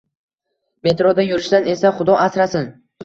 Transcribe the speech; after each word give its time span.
Metroda 0.87 1.25
yurishdan 1.27 1.69
esa 1.75 1.93
xudo 1.99 2.17
asrasin. 2.25 2.67